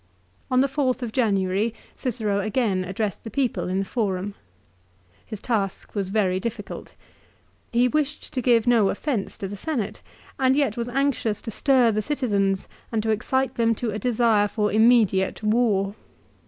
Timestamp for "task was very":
5.39-6.39